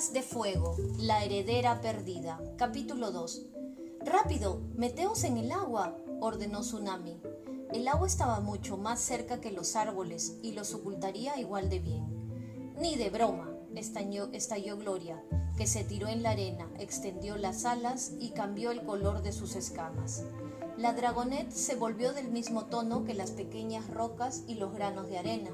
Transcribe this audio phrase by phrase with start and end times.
[0.00, 2.40] De Fuego, la heredera perdida.
[2.56, 3.46] Capítulo 2.
[4.00, 7.20] Rápido, meteos en el agua, ordenó Tsunami.
[7.74, 12.74] El agua estaba mucho más cerca que los árboles y los ocultaría igual de bien.
[12.80, 15.22] Ni de broma, estalló, estalló Gloria,
[15.58, 19.54] que se tiró en la arena, extendió las alas y cambió el color de sus
[19.54, 20.24] escamas.
[20.78, 25.18] La dragonet se volvió del mismo tono que las pequeñas rocas y los granos de
[25.18, 25.50] arena,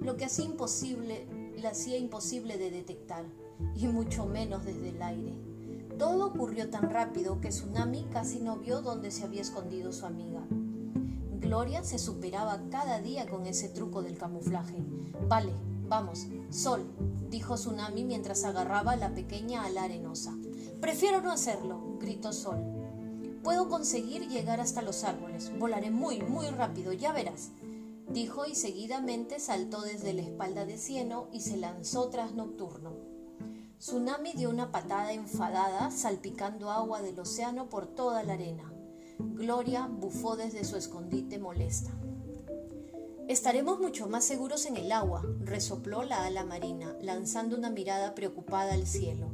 [0.00, 3.24] lo que hacía imposible, la hacía imposible de detectar,
[3.76, 5.34] y mucho menos desde el aire.
[5.98, 10.42] Todo ocurrió tan rápido que Tsunami casi no vio dónde se había escondido su amiga.
[11.40, 14.82] Gloria se superaba cada día con ese truco del camuflaje.
[15.28, 15.52] Vale,
[15.88, 16.84] vamos, Sol,
[17.30, 20.34] dijo Tsunami mientras agarraba la pequeña ala arenosa.
[20.80, 22.58] Prefiero no hacerlo, gritó Sol.
[23.44, 25.52] Puedo conseguir llegar hasta los árboles.
[25.58, 27.50] Volaré muy, muy rápido, ya verás.
[28.08, 33.03] Dijo y seguidamente saltó desde la espalda de Cieno y se lanzó tras Nocturno.
[33.84, 38.72] Tsunami dio una patada enfadada, salpicando agua del océano por toda la arena.
[39.18, 41.90] Gloria bufó desde su escondite molesta.
[43.28, 48.72] Estaremos mucho más seguros en el agua, resopló la ala marina, lanzando una mirada preocupada
[48.72, 49.30] al cielo.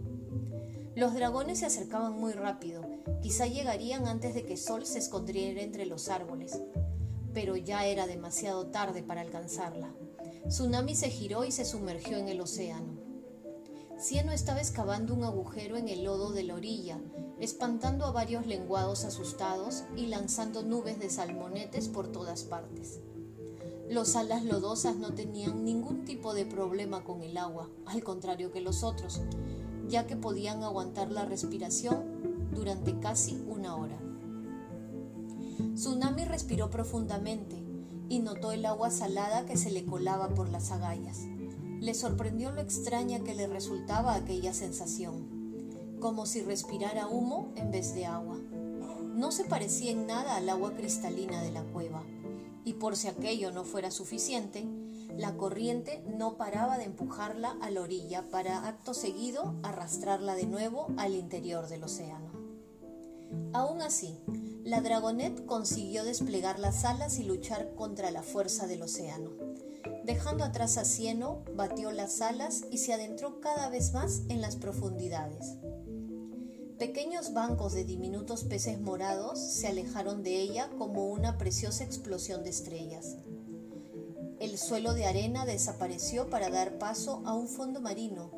[0.97, 2.83] Los dragones se acercaban muy rápido,
[3.23, 6.61] quizá llegarían antes de que Sol se escondiera entre los árboles,
[7.33, 9.95] pero ya era demasiado tarde para alcanzarla.
[10.49, 13.00] Tsunami se giró y se sumergió en el océano.
[14.01, 16.99] Cieno estaba excavando un agujero en el lodo de la orilla,
[17.39, 23.01] espantando a varios lenguados asustados y lanzando nubes de salmonetes por todas partes.
[23.91, 28.63] Los alas lodosas no tenían ningún tipo de problema con el agua, al contrario que
[28.63, 29.21] los otros,
[29.87, 33.99] ya que podían aguantar la respiración durante casi una hora.
[35.75, 37.63] Tsunami respiró profundamente
[38.09, 41.19] y notó el agua salada que se le colaba por las agallas.
[41.81, 47.95] Le sorprendió lo extraña que le resultaba aquella sensación, como si respirara humo en vez
[47.95, 48.37] de agua.
[49.15, 52.05] No se parecía en nada al agua cristalina de la cueva,
[52.67, 54.67] y por si aquello no fuera suficiente,
[55.17, 60.89] la corriente no paraba de empujarla a la orilla para acto seguido arrastrarla de nuevo
[60.99, 62.31] al interior del océano.
[63.55, 64.19] Aún así,
[64.65, 69.31] la Dragonet consiguió desplegar las alas y luchar contra la fuerza del océano.
[70.11, 74.57] Dejando atrás a Cieno, batió las alas y se adentró cada vez más en las
[74.57, 75.55] profundidades.
[76.81, 82.51] Pequeños bancos de diminutos peces morados se alejaron de ella como una preciosa explosión de
[82.51, 83.19] estrellas.
[84.41, 88.33] El suelo de arena desapareció para dar paso a un fondo marino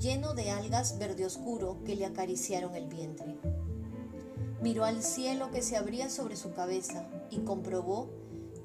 [0.00, 3.36] lleno de algas verde oscuro que le acariciaron el vientre.
[4.62, 8.08] Miró al cielo que se abría sobre su cabeza y comprobó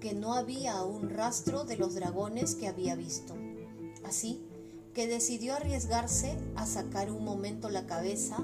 [0.03, 3.35] que no había aún rastro de los dragones que había visto.
[4.03, 4.45] Así
[4.93, 8.35] que decidió arriesgarse a sacar un momento la cabeza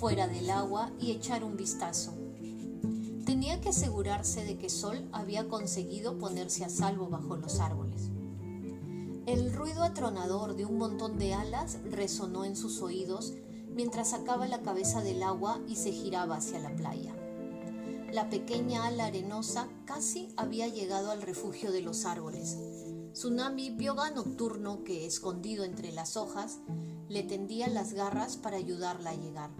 [0.00, 2.14] fuera del agua y echar un vistazo.
[3.26, 8.08] Tenía que asegurarse de que Sol había conseguido ponerse a salvo bajo los árboles.
[9.26, 13.34] El ruido atronador de un montón de alas resonó en sus oídos
[13.74, 17.14] mientras sacaba la cabeza del agua y se giraba hacia la playa.
[18.12, 22.58] La pequeña ala arenosa casi había llegado al refugio de los árboles.
[23.14, 26.58] Tsunami vio Nocturno que, escondido entre las hojas,
[27.08, 29.50] le tendía las garras para ayudarla a llegar.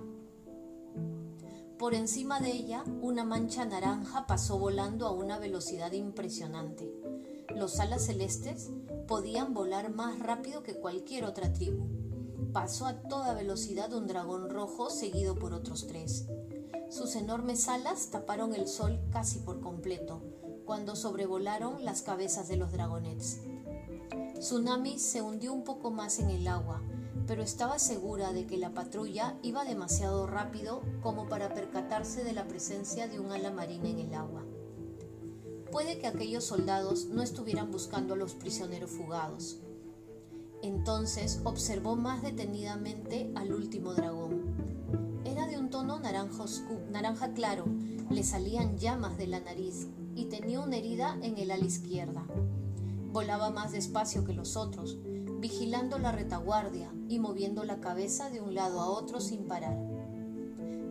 [1.78, 6.92] Por encima de ella, una mancha naranja pasó volando a una velocidad impresionante.
[7.56, 8.70] Los alas celestes
[9.08, 11.86] podían volar más rápido que cualquier otra tribu.
[12.52, 16.26] Pasó a toda velocidad un dragón rojo seguido por otros tres.
[16.92, 20.20] Sus enormes alas taparon el sol casi por completo
[20.66, 23.38] cuando sobrevolaron las cabezas de los dragonets.
[24.38, 26.82] Tsunami se hundió un poco más en el agua,
[27.26, 32.46] pero estaba segura de que la patrulla iba demasiado rápido como para percatarse de la
[32.46, 34.44] presencia de un ala marina en el agua.
[35.70, 39.60] Puede que aquellos soldados no estuvieran buscando a los prisioneros fugados.
[40.60, 44.71] Entonces observó más detenidamente al último dragón
[45.72, 46.44] tono naranja,
[46.92, 47.64] naranja claro,
[48.10, 52.24] le salían llamas de la nariz y tenía una herida en el ala izquierda.
[53.10, 54.98] Volaba más despacio que los otros,
[55.40, 59.76] vigilando la retaguardia y moviendo la cabeza de un lado a otro sin parar,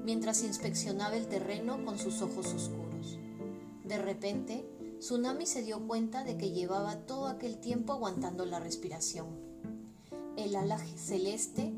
[0.04, 3.20] mientras inspeccionaba el terreno con sus ojos oscuros.
[3.86, 4.66] De repente,
[4.98, 9.28] Tsunami se dio cuenta de que llevaba todo aquel tiempo aguantando la respiración.
[10.38, 11.72] El ala celeste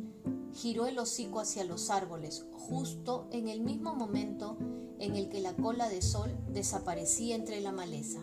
[0.54, 4.58] giró el hocico hacia los árboles, justo en el mismo momento
[5.00, 8.20] en el que la cola de sol desaparecía entre la maleza.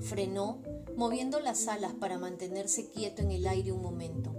[0.00, 0.62] Frenó,
[0.96, 4.34] moviendo las alas para mantenerse quieto en el aire un momento.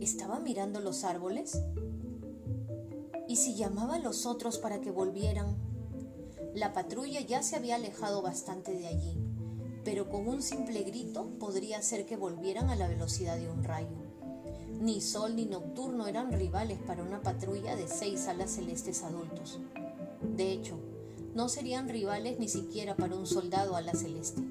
[0.00, 1.60] ¿Estaba mirando los árboles?
[3.28, 5.56] ¿Y si llamaba a los otros para que volvieran?
[6.54, 9.18] La patrulla ya se había alejado bastante de allí,
[9.84, 14.09] pero con un simple grito podría hacer que volvieran a la velocidad de un rayo.
[14.80, 19.60] Ni Sol ni Nocturno eran rivales para una patrulla de seis alas celestes adultos.
[20.34, 20.78] De hecho,
[21.34, 24.42] no serían rivales ni siquiera para un soldado ala celeste.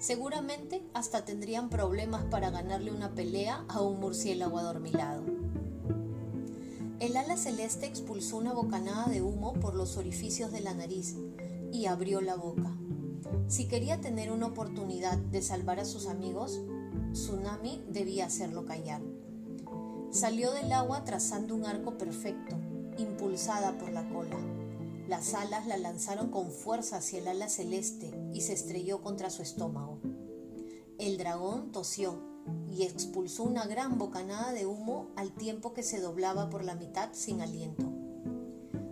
[0.00, 5.22] Seguramente hasta tendrían problemas para ganarle una pelea a un murciélago adormilado.
[6.98, 11.14] El ala celeste expulsó una bocanada de humo por los orificios de la nariz
[11.72, 12.74] y abrió la boca.
[13.48, 16.62] Si quería tener una oportunidad de salvar a sus amigos,
[17.12, 19.02] Tsunami debía hacerlo callar.
[20.10, 22.56] Salió del agua trazando un arco perfecto,
[22.96, 24.38] impulsada por la cola.
[25.08, 29.42] Las alas la lanzaron con fuerza hacia el ala celeste y se estrelló contra su
[29.42, 30.00] estómago.
[30.98, 32.18] El dragón tosió
[32.70, 37.10] y expulsó una gran bocanada de humo al tiempo que se doblaba por la mitad
[37.12, 37.92] sin aliento.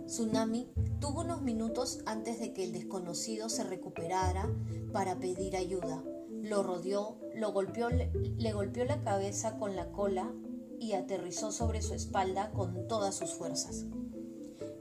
[0.05, 0.69] Tsunami
[0.99, 4.47] tuvo unos minutos antes de que el desconocido se recuperara
[4.93, 6.03] para pedir ayuda.
[6.29, 10.31] Lo rodeó, lo golpeó, le golpeó la cabeza con la cola
[10.79, 13.85] y aterrizó sobre su espalda con todas sus fuerzas.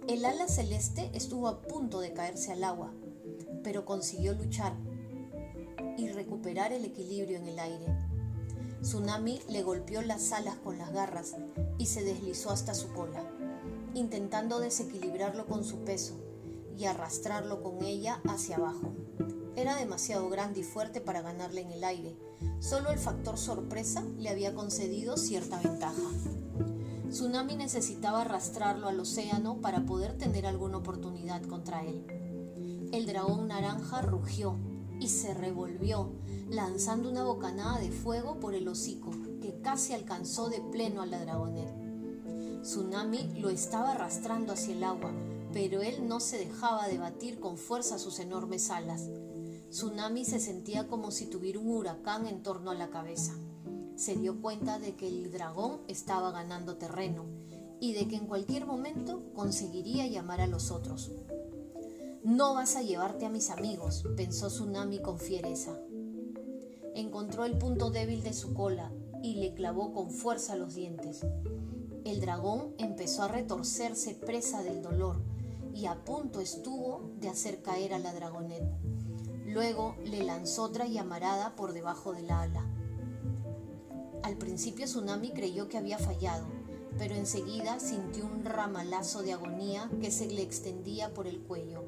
[0.06, 2.92] El ala celeste estuvo a punto de caerse al agua,
[3.62, 4.74] pero consiguió luchar
[5.96, 7.86] y recuperar el equilibrio en el aire.
[8.82, 11.36] Tsunami le golpeó las alas con las garras
[11.78, 13.24] y se deslizó hasta su cola,
[13.94, 16.14] intentando desequilibrarlo con su peso
[16.76, 18.92] y arrastrarlo con ella hacia abajo.
[19.56, 22.16] Era demasiado grande y fuerte para ganarle en el aire.
[22.64, 26.00] Solo el factor sorpresa le había concedido cierta ventaja.
[27.10, 32.06] Tsunami necesitaba arrastrarlo al océano para poder tener alguna oportunidad contra él.
[32.90, 34.56] El dragón naranja rugió
[34.98, 36.14] y se revolvió,
[36.48, 39.10] lanzando una bocanada de fuego por el hocico,
[39.42, 41.68] que casi alcanzó de pleno a la dragonet.
[42.62, 45.12] Tsunami lo estaba arrastrando hacia el agua,
[45.52, 49.10] pero él no se dejaba de batir con fuerza sus enormes alas.
[49.74, 53.34] Tsunami se sentía como si tuviera un huracán en torno a la cabeza
[53.96, 57.24] se dio cuenta de que el dragón estaba ganando terreno
[57.80, 61.12] y de que en cualquier momento conseguiría llamar a los otros.
[62.22, 65.78] No vas a llevarte a mis amigos, pensó Tsunami con fiereza.
[66.94, 68.90] Encontró el punto débil de su cola
[69.22, 71.24] y le clavó con fuerza los dientes.
[72.04, 75.20] El dragón empezó a retorcerse presa del dolor
[75.74, 78.64] y a punto estuvo de hacer caer a la dragonet.
[79.44, 82.64] Luego le lanzó otra llamarada por debajo del ala.
[84.22, 86.46] Al principio Tsunami creyó que había fallado,
[86.98, 91.82] pero enseguida sintió un ramalazo de agonía que se le extendía por el cuello.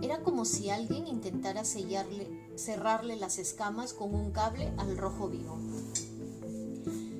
[0.00, 5.58] Era como si alguien intentara cerrarle las escamas con un cable al rojo vivo.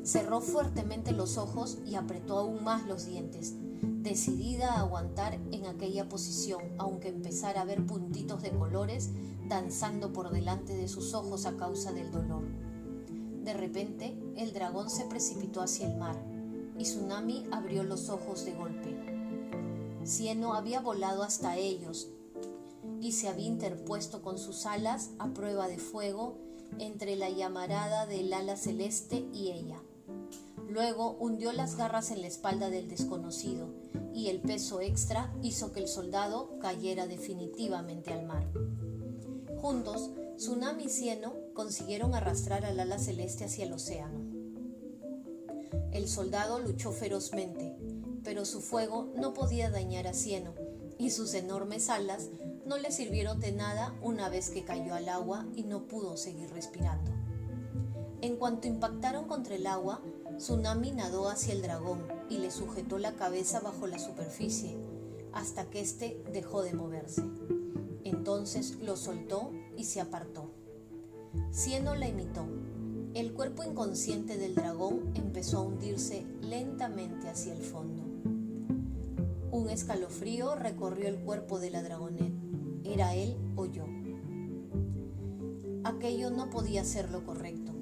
[0.03, 6.09] Cerró fuertemente los ojos y apretó aún más los dientes, decidida a aguantar en aquella
[6.09, 9.11] posición, aunque empezara a ver puntitos de colores
[9.53, 12.43] danzando por delante de sus ojos a causa del dolor.
[13.45, 16.17] De repente, el dragón se precipitó hacia el mar
[16.79, 18.97] y Tsunami abrió los ojos de golpe.
[20.07, 22.09] Cieno había volado hasta ellos
[23.03, 26.39] y se había interpuesto con sus alas a prueba de fuego
[26.79, 29.83] entre la llamarada del ala celeste y ella.
[30.67, 33.69] Luego hundió las garras en la espalda del desconocido
[34.15, 38.47] y el peso extra hizo que el soldado cayera definitivamente al mar.
[39.63, 44.19] Juntos Tsunami y Cieno consiguieron arrastrar al ala celeste hacia el océano.
[45.93, 47.77] El soldado luchó ferozmente,
[48.25, 50.53] pero su fuego no podía dañar a Cieno
[50.99, 52.31] y sus enormes alas
[52.67, 56.51] no le sirvieron de nada una vez que cayó al agua y no pudo seguir
[56.51, 57.13] respirando.
[58.21, 60.03] En cuanto impactaron contra el agua,
[60.39, 64.77] Tsunami nadó hacia el dragón y le sujetó la cabeza bajo la superficie
[65.33, 67.23] hasta que éste dejó de moverse.
[68.05, 70.51] Entonces lo soltó y se apartó.
[71.51, 72.47] Cieno la imitó.
[73.15, 78.03] El cuerpo inconsciente del dragón empezó a hundirse lentamente hacia el fondo.
[79.51, 82.33] Un escalofrío recorrió el cuerpo de la dragonet.
[82.85, 83.85] ¿Era él o yo?
[85.85, 87.73] Aquello no podía ser lo correcto.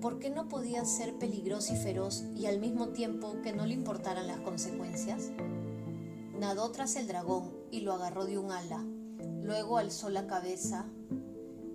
[0.00, 3.74] ¿Por qué no podía ser peligroso y feroz y al mismo tiempo que no le
[3.74, 5.32] importaran las consecuencias?
[6.38, 8.84] Nadó tras el dragón y lo agarró de un ala,
[9.42, 10.86] Luego alzó la cabeza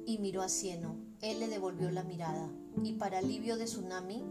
[0.05, 0.97] y miró a Cieno.
[1.21, 2.49] Él le devolvió la mirada
[2.83, 4.23] y para alivio de Tsunami,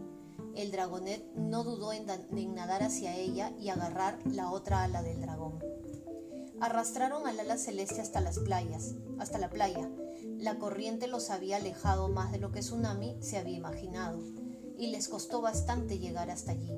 [0.55, 2.05] el dragonet no dudó en,
[2.53, 5.59] nadar hacia ella y agarrar la otra ala del dragón.
[6.59, 9.89] Arrastraron al ala celeste hasta las playas, hasta la playa.
[10.37, 14.19] La corriente los había alejado más de lo que Tsunami se había imaginado,
[14.77, 16.71] y les costó bastante llegar hasta allí,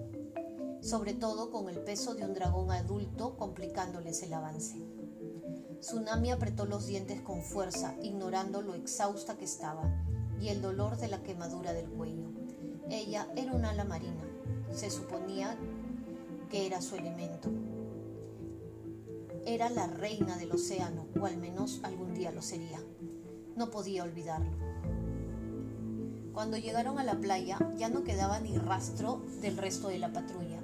[0.81, 4.92] sobre todo con el peso de un dragón adulto complicándoles el avance.
[5.83, 9.83] Tsunami apretó los dientes con fuerza, ignorando lo exhausta que estaba
[10.39, 12.29] y el dolor de la quemadura del cuello.
[12.89, 14.23] Ella era un ala marina.
[14.71, 15.57] Se suponía
[16.49, 17.49] que era su elemento.
[19.45, 22.79] Era la reina del océano, o al menos algún día lo sería.
[23.57, 24.51] No podía olvidarlo.
[26.31, 30.62] Cuando llegaron a la playa ya no quedaba ni rastro del resto de la patrulla.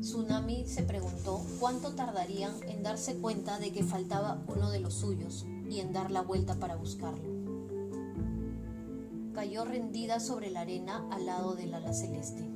[0.00, 5.44] Tsunami se preguntó cuánto tardarían en darse cuenta de que faltaba uno de los suyos
[5.68, 7.28] y en dar la vuelta para buscarlo.
[9.34, 12.48] Cayó rendida sobre la arena al lado del ala celeste.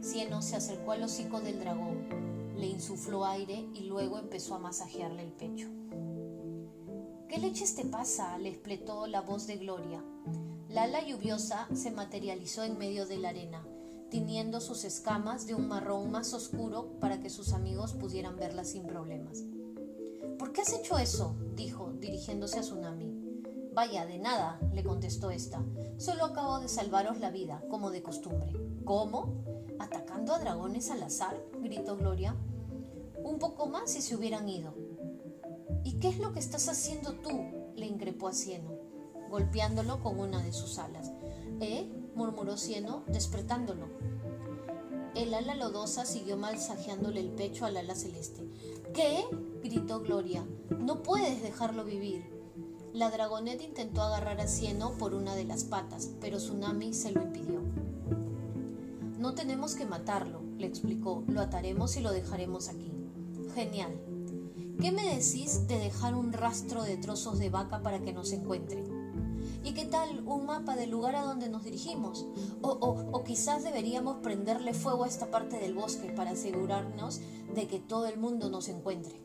[0.00, 5.24] Cieno se acercó al hocico del dragón, le insufló aire y luego empezó a masajearle
[5.24, 5.68] el pecho.
[7.28, 8.38] ¿Qué leches te pasa?
[8.38, 10.02] le espletó la voz de Gloria.
[10.70, 13.62] La ala lluviosa se materializó en medio de la arena
[14.10, 18.86] tiñendo sus escamas de un marrón más oscuro para que sus amigos pudieran verla sin
[18.86, 19.42] problemas.
[20.38, 21.34] ¿Por qué has hecho eso?
[21.54, 23.26] dijo, dirigiéndose a Tsunami.
[23.72, 25.62] Vaya, de nada, le contestó esta.
[25.98, 28.52] Solo acabo de salvaros la vida, como de costumbre.
[28.84, 29.44] ¿Cómo?
[29.78, 31.36] ¿Atacando a dragones al azar?
[31.62, 32.34] gritó Gloria.
[33.22, 34.74] Un poco más si se hubieran ido.
[35.84, 37.30] ¿Y qué es lo que estás haciendo tú?
[37.76, 38.70] le increpó a Cieno,
[39.30, 41.12] golpeándolo con una de sus alas.
[41.60, 41.90] ¿Eh?
[42.16, 43.86] Murmuró Cieno, despertándolo.
[45.14, 48.42] El ala lodosa siguió masajeándole el pecho al ala celeste.
[48.92, 49.24] ¿Qué?
[49.62, 50.44] gritó Gloria.
[50.78, 52.24] No puedes dejarlo vivir.
[52.92, 57.22] La dragoneta intentó agarrar a Cieno por una de las patas, pero Tsunami se lo
[57.22, 57.60] impidió.
[59.18, 61.22] No tenemos que matarlo, le explicó.
[61.28, 62.92] Lo ataremos y lo dejaremos aquí.
[63.54, 63.92] Genial.
[64.80, 68.84] ¿Qué me decís de dejar un rastro de trozos de vaca para que nos encuentre?
[69.66, 72.24] ¿Y qué tal un mapa del lugar a donde nos dirigimos?
[72.62, 77.20] O, o, quizás deberíamos prenderle fuego a esta parte del bosque para asegurarnos
[77.52, 79.20] de que todo el mundo nos encuentre.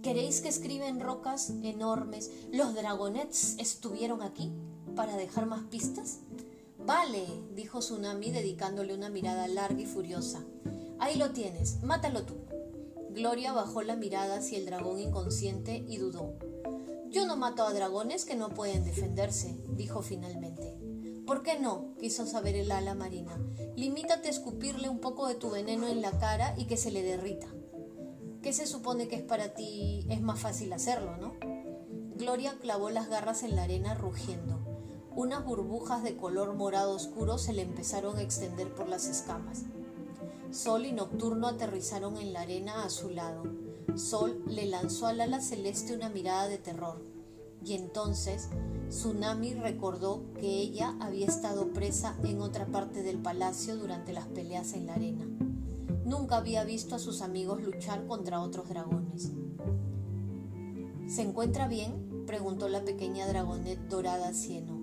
[0.00, 2.30] ¿Queréis que escriben rocas enormes?
[2.50, 4.52] ¿Los dragonets estuvieron aquí
[4.94, 6.20] para dejar más pistas?
[6.86, 10.46] Vale, dijo Tsunami dedicándole una mirada larga y furiosa.
[10.98, 12.36] Ahí lo tienes, mátalo tú.
[13.10, 16.32] Gloria bajó la mirada hacia el dragón inconsciente y dudó.
[17.16, 20.76] Yo no mato a dragones que no pueden defenderse, dijo finalmente.
[21.26, 21.94] ¿Por qué no?
[21.98, 23.40] quiso saber el ala marina.
[23.74, 27.02] Limítate a escupirle un poco de tu veneno en la cara y que se le
[27.02, 27.46] derrita.
[28.42, 30.06] ¿Qué se supone que es para ti?
[30.10, 31.32] Es más fácil hacerlo, ¿no?
[32.16, 34.58] Gloria clavó las garras en la arena rugiendo.
[35.14, 39.62] Unas burbujas de color morado oscuro se le empezaron a extender por las escamas.
[40.50, 43.44] Sol y Nocturno aterrizaron en la arena a su lado.
[43.94, 47.00] Sol le lanzó al ala celeste una mirada de terror,
[47.64, 48.48] y entonces
[48.88, 54.74] Tsunami recordó que ella había estado presa en otra parte del palacio durante las peleas
[54.74, 55.26] en la arena.
[56.04, 59.32] Nunca había visto a sus amigos luchar contra otros dragones.
[61.08, 62.24] ¿Se encuentra bien?
[62.26, 64.80] preguntó la pequeña dragonet dorada Cieno.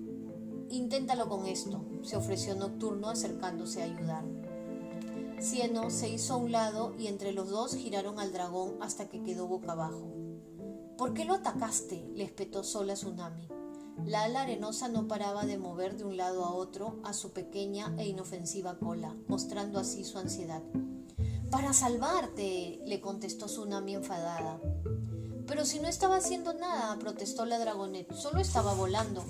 [0.69, 4.42] Inténtalo con esto, se ofreció Nocturno acercándose a ayudar.
[5.43, 9.21] Cieno se hizo a un lado y entre los dos giraron al dragón hasta que
[9.23, 10.15] quedó boca abajo.
[10.97, 12.09] ¿Por qué lo atacaste?
[12.15, 13.50] le espetó sola Tsunami.
[14.05, 17.93] La ala arenosa no paraba de mover de un lado a otro a su pequeña
[17.97, 20.63] e inofensiva cola, mostrando así su ansiedad.
[21.51, 24.62] Para salvarte, le contestó Tsunami enfadada.
[25.45, 29.25] Pero si no estaba haciendo nada, protestó la dragonet, solo estaba volando.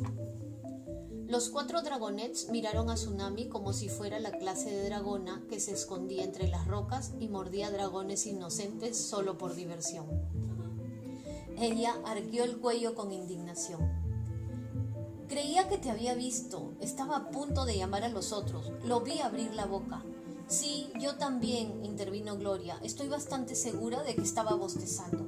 [1.34, 5.72] Los cuatro dragonets miraron a Tsunami como si fuera la clase de dragona que se
[5.72, 10.06] escondía entre las rocas y mordía dragones inocentes solo por diversión.
[11.58, 13.82] Ella arqueó el cuello con indignación.
[15.28, 16.72] Creía que te había visto.
[16.80, 18.72] Estaba a punto de llamar a los otros.
[18.86, 20.04] Lo vi abrir la boca.
[20.46, 22.78] Sí, yo también, intervino Gloria.
[22.84, 25.26] Estoy bastante segura de que estaba bostezando.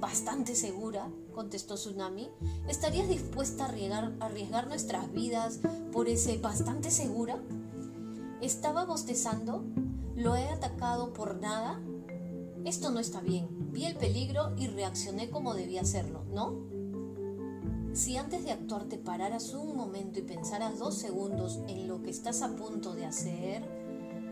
[0.00, 2.30] Bastante segura, contestó Tsunami.
[2.68, 3.68] ¿Estarías dispuesta a
[4.24, 5.60] arriesgar, nuestras vidas
[5.92, 7.38] por ese bastante segura?
[8.40, 9.62] ¿Estaba bostezando?
[10.16, 11.78] ¿Lo he atacado por nada?
[12.64, 13.70] Esto no está bien.
[13.72, 16.70] Vi el peligro y reaccioné como debía hacerlo, ¿no?
[17.92, 22.08] Si antes de actuar te pararas un momento y pensaras dos segundos en lo que
[22.08, 23.62] estás a punto de hacer,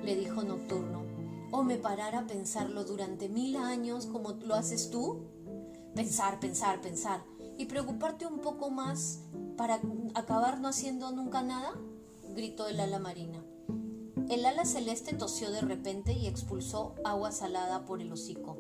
[0.03, 1.03] le dijo Nocturno,
[1.51, 5.27] o me parara a pensarlo durante mil años como lo haces tú,
[5.95, 7.23] pensar, pensar, pensar
[7.57, 9.21] y preocuparte un poco más
[9.57, 9.81] para
[10.15, 11.73] acabar no haciendo nunca nada?
[12.35, 13.43] gritó el ala marina.
[14.29, 18.59] El ala celeste tosió de repente y expulsó agua salada por el hocico.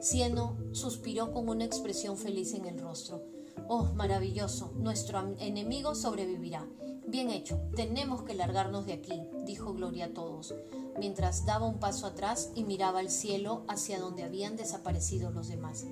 [0.00, 3.22] Cieno suspiró con una expresión feliz en el rostro.
[3.68, 6.66] Oh, maravilloso, nuestro enemigo sobrevivirá.
[7.06, 10.54] Bien hecho, tenemos que largarnos de aquí, dijo Gloria a todos,
[10.98, 15.86] mientras daba un paso atrás y miraba al cielo hacia donde habían desaparecido los demás.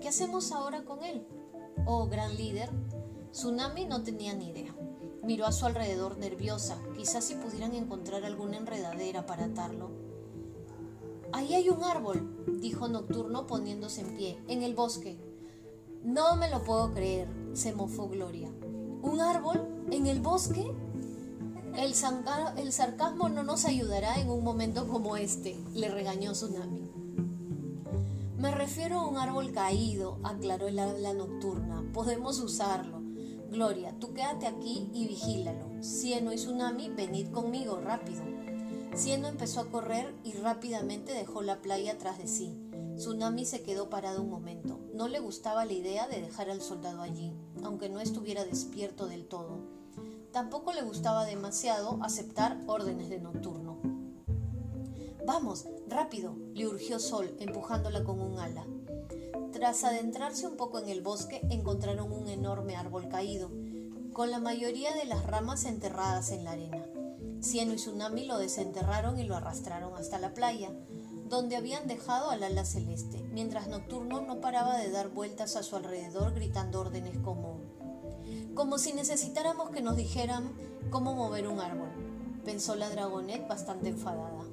[0.00, 1.26] ¿Qué hacemos ahora con él?
[1.84, 2.70] Oh, gran líder.
[3.32, 4.74] Tsunami no tenía ni idea.
[5.24, 9.90] Miró a su alrededor nerviosa, quizás si pudieran encontrar alguna enredadera para atarlo.
[11.32, 15.18] Ahí hay un árbol, dijo Nocturno poniéndose en pie, en el bosque.
[16.04, 18.50] No me lo puedo creer, se mofó Gloria.
[19.02, 19.84] ¿Un árbol?
[19.90, 20.72] ¿En el bosque?
[21.76, 21.92] El,
[22.56, 26.87] el, sarcasmo no nos ayudará en un momento como este, le regañó Tsunami.
[28.38, 31.84] Me refiero a un árbol caído, aclaró el ala nocturna.
[31.92, 33.02] Podemos usarlo.
[33.50, 35.82] Gloria, tú quédate aquí y vigílalo.
[35.82, 38.22] Cieno y Tsunami, venid conmigo, rápido.
[38.94, 42.56] Cieno empezó a correr y rápidamente dejó la playa atrás de sí.
[42.94, 44.78] Tsunami se quedó parado un momento.
[44.94, 47.32] No le gustaba la idea de dejar al soldado allí,
[47.64, 49.58] aunque no estuviera despierto del todo.
[50.30, 53.67] Tampoco le gustaba demasiado aceptar órdenes de nocturno.
[55.28, 58.64] Vamos, rápido, le urgió Sol, empujándola con un ala.
[59.52, 63.50] Tras adentrarse un poco en el bosque, encontraron un enorme árbol caído,
[64.14, 66.82] con la mayoría de las ramas enterradas en la arena.
[67.42, 70.72] Cieno y Tsunami lo desenterraron y lo arrastraron hasta la playa,
[71.28, 75.76] donde habían dejado al ala celeste, mientras Nocturno no paraba de dar vueltas a su
[75.76, 77.60] alrededor gritando órdenes como
[78.54, 80.54] como si necesitáramos que nos dijeran
[80.88, 81.90] cómo mover un árbol,
[82.46, 84.47] pensó la dragonet bastante enfadada.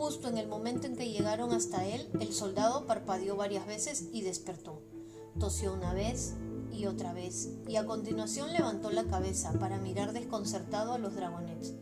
[0.00, 4.22] Justo en el momento en que llegaron hasta él, el soldado parpadeó varias veces y
[4.22, 4.80] despertó.
[5.38, 6.36] Tosió una vez
[6.72, 11.74] y otra vez, y a continuación levantó la cabeza para mirar desconcertado a los dragonets.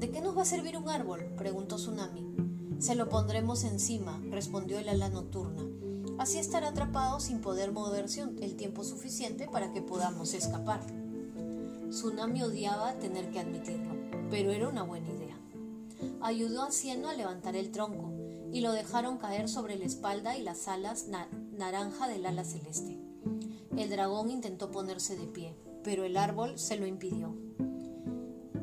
[0.00, 1.22] ¿De qué nos va a servir un árbol?
[1.36, 2.34] preguntó Tsunami.
[2.78, 5.64] Se lo pondremos encima, respondió el ala nocturna.
[6.16, 10.80] Así estará atrapado sin poder moverse el tiempo suficiente para que podamos escapar.
[11.90, 13.94] Tsunami odiaba tener que admitirlo,
[14.30, 15.25] pero era una buena idea
[16.20, 18.12] ayudó a Cieno a levantar el tronco
[18.52, 21.06] y lo dejaron caer sobre la espalda y las alas
[21.52, 22.98] naranja del ala celeste.
[23.76, 27.34] El dragón intentó ponerse de pie, pero el árbol se lo impidió.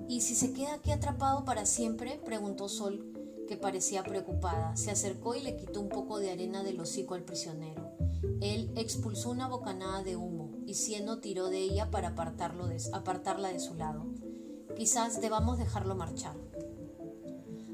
[0.08, 2.20] ¿Y si se queda aquí atrapado para siempre?
[2.26, 3.14] preguntó Sol,
[3.48, 4.76] que parecía preocupada.
[4.76, 7.92] Se acercó y le quitó un poco de arena del hocico al prisionero.
[8.42, 13.60] Él expulsó una bocanada de humo y Cieno tiró de ella para apartarlo apartarla de
[13.60, 14.06] su lado.
[14.76, 16.36] Quizás debamos dejarlo marchar.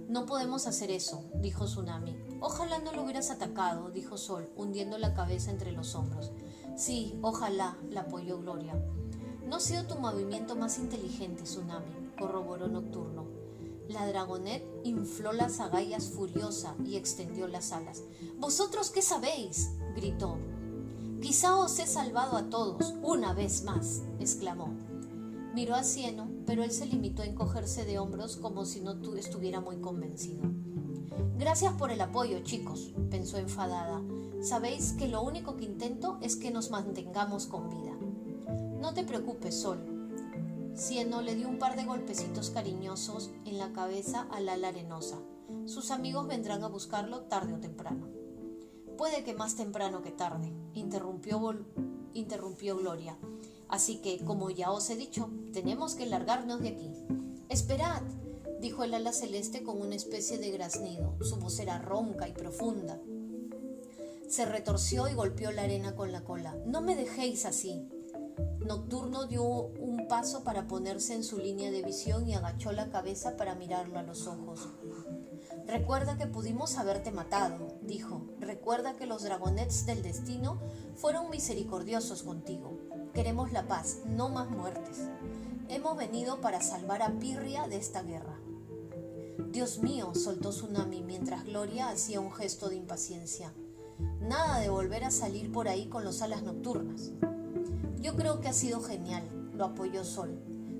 [0.09, 2.17] No podemos hacer eso, dijo Tsunami.
[2.41, 6.31] Ojalá no lo hubieras atacado, dijo Sol, hundiendo la cabeza entre los hombros.
[6.75, 8.73] Sí, ojalá, la apoyó Gloria.
[9.45, 13.27] No ha sido tu movimiento más inteligente, Tsunami, corroboró Nocturno.
[13.87, 18.01] La dragonet infló las agallas furiosa y extendió las alas.
[18.39, 19.69] ¿Vosotros qué sabéis?
[19.95, 20.39] gritó.
[21.21, 24.73] Quizá os he salvado a todos, una vez más, exclamó.
[25.59, 29.59] Miró a Cieno, pero él se limitó a encogerse de hombros como si no estuviera
[29.59, 30.43] muy convencido.
[31.37, 34.01] Gracias por el apoyo, chicos, pensó enfadada.
[34.41, 37.91] Sabéis que lo único que intento es que nos mantengamos con vida.
[38.79, 39.79] No te preocupes, Sol.
[40.75, 45.17] Cieno le dio un par de golpecitos cariñosos en la cabeza al ala arenosa.
[45.65, 48.07] Sus amigos vendrán a buscarlo tarde o temprano.
[48.97, 51.37] Puede que más temprano que tarde, interrumpió
[52.77, 53.17] Gloria.
[53.69, 56.91] Así que, como ya os he dicho, tenemos que largarnos de aquí.
[57.49, 58.01] Esperad,
[58.59, 61.15] dijo el ala celeste con una especie de graznido.
[61.21, 62.99] Su voz era ronca y profunda.
[64.27, 66.55] Se retorció y golpeó la arena con la cola.
[66.65, 67.87] No me dejéis así.
[68.59, 73.37] Nocturno dio un paso para ponerse en su línea de visión y agachó la cabeza
[73.37, 74.67] para mirarlo a los ojos.
[75.65, 78.27] Recuerda que pudimos haberte matado, dijo.
[78.39, 80.59] Recuerda que los dragonets del destino
[80.95, 82.78] fueron misericordiosos contigo.
[83.19, 85.09] Queremos la paz, no más muertes.
[85.67, 88.39] Hemos venido para salvar a Pirria de esta guerra.
[89.51, 93.51] Dios mío, soltó Tsunami mientras Gloria hacía un gesto de impaciencia.
[94.21, 97.11] Nada de volver a salir por ahí con los alas nocturnas.
[97.99, 100.39] Yo creo que ha sido genial, lo apoyó Sol.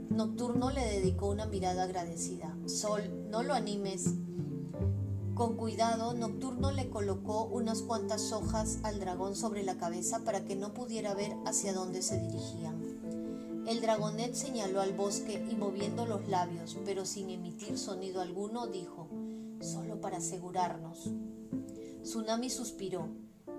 [0.10, 2.56] Nocturno le dedicó una mirada agradecida.
[2.68, 4.14] Sol, no lo animes.
[5.40, 10.58] Con cuidado, Nocturno le colocó unas cuantas hojas al dragón sobre la cabeza para que
[10.58, 13.64] no pudiera ver hacia dónde se dirigían.
[13.66, 19.08] El dragonet señaló al bosque y moviendo los labios, pero sin emitir sonido alguno, dijo,
[19.62, 21.10] solo para asegurarnos.
[22.04, 23.08] Tsunami suspiró.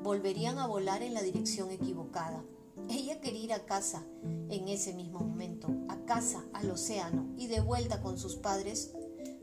[0.03, 2.45] Volverían a volar en la dirección equivocada.
[2.91, 4.05] Ella quería ir a casa
[4.51, 8.93] en ese mismo momento, a casa, al océano, y de vuelta con sus padres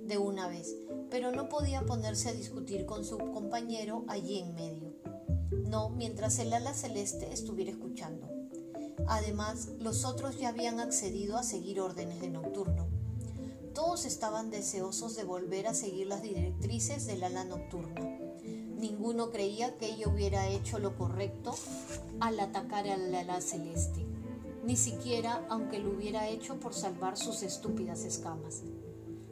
[0.05, 0.75] de una vez
[1.09, 4.93] pero no podía ponerse a discutir con su compañero allí en medio.
[5.69, 8.27] no mientras el ala celeste estuviera escuchando.
[9.07, 12.87] Además, los otros ya habían accedido a seguir órdenes de nocturno.
[13.73, 18.01] Todos estaban deseosos de volver a seguir las directrices del ala nocturna.
[18.77, 21.55] Ninguno creía que ella hubiera hecho lo correcto
[22.19, 24.05] al atacar al ala celeste,
[24.63, 28.63] ni siquiera aunque lo hubiera hecho por salvar sus estúpidas escamas.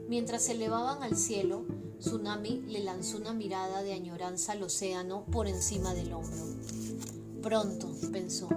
[0.08, 1.66] Mientras se elevaban al cielo,
[2.00, 6.46] Tsunami le lanzó una mirada de añoranza al océano por encima del hombro.
[7.42, 8.48] Pronto, pensó,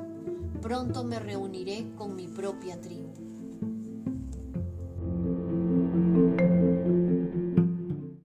[0.61, 3.27] pronto me reuniré con mi propia tribu.